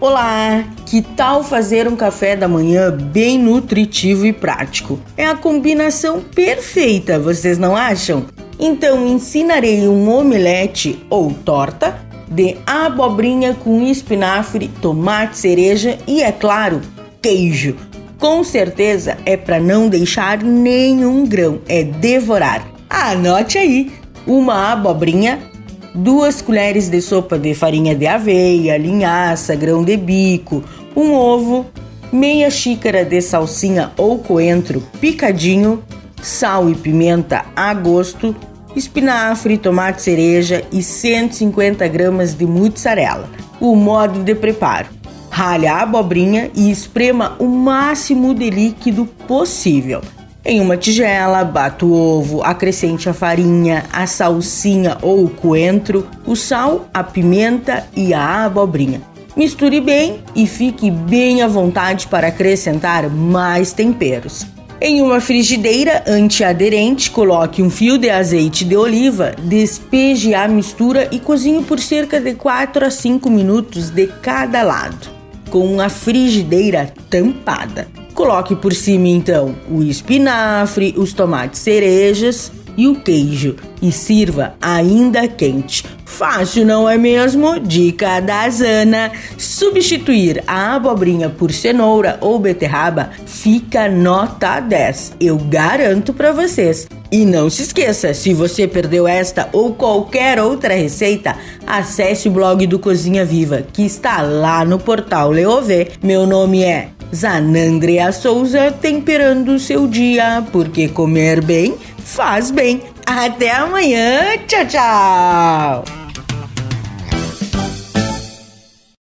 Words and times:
Olá! 0.00 0.64
Que 0.86 1.02
tal 1.02 1.44
fazer 1.44 1.86
um 1.86 1.94
café 1.94 2.34
da 2.34 2.48
manhã 2.48 2.90
bem 2.90 3.38
nutritivo 3.38 4.24
e 4.24 4.32
prático? 4.32 4.98
É 5.14 5.26
a 5.26 5.34
combinação 5.34 6.22
perfeita, 6.22 7.18
vocês 7.18 7.58
não 7.58 7.76
acham? 7.76 8.24
Então 8.58 9.06
ensinarei 9.06 9.86
um 9.86 10.08
omelete 10.08 11.04
ou 11.10 11.30
torta 11.30 12.00
de 12.26 12.56
abobrinha 12.66 13.52
com 13.52 13.82
espinafre, 13.82 14.68
tomate 14.80 15.36
cereja 15.36 15.98
e, 16.06 16.22
é 16.22 16.32
claro, 16.32 16.80
queijo. 17.20 17.76
Com 18.18 18.42
certeza 18.42 19.18
é 19.26 19.36
para 19.36 19.60
não 19.60 19.86
deixar 19.86 20.42
nenhum 20.42 21.26
grão, 21.26 21.60
é 21.68 21.84
devorar. 21.84 22.66
Anote 22.88 23.58
aí: 23.58 23.92
uma 24.26 24.72
abobrinha, 24.72 25.49
duas 25.94 26.40
colheres 26.40 26.88
de 26.88 27.00
sopa 27.00 27.38
de 27.38 27.54
farinha 27.54 27.94
de 27.94 28.06
aveia, 28.06 28.76
linhaça, 28.76 29.54
grão 29.54 29.84
de 29.84 29.96
bico, 29.96 30.62
um 30.96 31.12
ovo, 31.12 31.66
meia 32.12 32.50
xícara 32.50 33.04
de 33.04 33.20
salsinha 33.20 33.92
ou 33.96 34.18
coentro 34.18 34.82
picadinho, 35.00 35.82
sal 36.22 36.68
e 36.68 36.74
pimenta 36.74 37.44
a 37.54 37.72
gosto, 37.74 38.34
espinafre, 38.74 39.58
tomate 39.58 40.02
cereja 40.02 40.64
e 40.72 40.82
150 40.82 41.86
gramas 41.88 42.34
de 42.34 42.46
mozzarella. 42.46 43.28
O 43.60 43.74
modo 43.74 44.20
de 44.20 44.34
preparo: 44.34 44.88
rale 45.30 45.66
a 45.66 45.82
abobrinha 45.82 46.50
e 46.54 46.70
esprema 46.70 47.36
o 47.38 47.46
máximo 47.46 48.34
de 48.34 48.50
líquido 48.50 49.06
possível. 49.26 50.00
Em 50.42 50.58
uma 50.60 50.76
tigela, 50.76 51.44
bata 51.44 51.84
o 51.84 51.92
ovo, 51.92 52.42
acrescente 52.42 53.08
a 53.08 53.12
farinha, 53.12 53.84
a 53.92 54.06
salsinha 54.06 54.96
ou 55.02 55.24
o 55.24 55.28
coentro, 55.28 56.08
o 56.26 56.34
sal, 56.34 56.88
a 56.94 57.04
pimenta 57.04 57.86
e 57.94 58.14
a 58.14 58.46
abobrinha. 58.46 59.02
Misture 59.36 59.80
bem 59.80 60.22
e 60.34 60.46
fique 60.46 60.90
bem 60.90 61.42
à 61.42 61.46
vontade 61.46 62.06
para 62.06 62.28
acrescentar 62.28 63.08
mais 63.10 63.72
temperos. 63.72 64.46
Em 64.80 65.02
uma 65.02 65.20
frigideira 65.20 66.02
antiaderente, 66.06 67.10
coloque 67.10 67.62
um 67.62 67.68
fio 67.68 67.98
de 67.98 68.08
azeite 68.08 68.64
de 68.64 68.74
oliva, 68.74 69.34
despeje 69.38 70.34
a 70.34 70.48
mistura 70.48 71.06
e 71.12 71.20
cozinhe 71.20 71.62
por 71.62 71.78
cerca 71.78 72.18
de 72.18 72.34
4 72.34 72.86
a 72.86 72.90
5 72.90 73.28
minutos 73.28 73.90
de 73.90 74.06
cada 74.06 74.62
lado, 74.62 75.10
com 75.50 75.78
a 75.82 75.90
frigideira 75.90 76.90
tampada. 77.10 77.99
Coloque 78.20 78.54
por 78.54 78.74
cima 78.74 79.08
então 79.08 79.54
o 79.66 79.82
espinafre, 79.82 80.92
os 80.98 81.14
tomates 81.14 81.58
cerejas 81.58 82.52
e 82.76 82.86
o 82.86 82.96
queijo 82.96 83.56
e 83.80 83.90
sirva 83.90 84.52
ainda 84.60 85.26
quente. 85.26 85.86
Fácil, 86.04 86.66
não 86.66 86.86
é 86.86 86.98
mesmo? 86.98 87.58
Dica 87.58 88.20
da 88.20 88.46
Zana: 88.50 89.10
substituir 89.38 90.44
a 90.46 90.74
abobrinha 90.76 91.30
por 91.30 91.50
cenoura 91.50 92.18
ou 92.20 92.38
beterraba 92.38 93.08
fica 93.24 93.88
nota 93.88 94.60
10. 94.60 95.14
Eu 95.18 95.38
garanto 95.38 96.12
para 96.12 96.30
vocês. 96.30 96.86
E 97.10 97.24
não 97.24 97.48
se 97.48 97.62
esqueça, 97.62 98.12
se 98.12 98.34
você 98.34 98.68
perdeu 98.68 99.08
esta 99.08 99.48
ou 99.50 99.72
qualquer 99.72 100.38
outra 100.38 100.74
receita, 100.74 101.34
acesse 101.66 102.28
o 102.28 102.32
blog 102.32 102.66
do 102.66 102.78
Cozinha 102.78 103.24
Viva, 103.24 103.64
que 103.72 103.82
está 103.82 104.20
lá 104.20 104.62
no 104.62 104.78
portal 104.78 105.30
Leovê. 105.30 105.92
Meu 106.02 106.26
nome 106.26 106.62
é 106.62 106.90
Zanandrea 107.14 108.12
Souza 108.12 108.70
temperando 108.70 109.58
seu 109.58 109.86
dia, 109.86 110.44
porque 110.52 110.88
comer 110.88 111.42
bem 111.42 111.76
faz 111.98 112.50
bem. 112.50 112.82
Até 113.06 113.50
amanhã, 113.50 114.36
tchau, 114.46 114.66
tchau! 114.66 115.84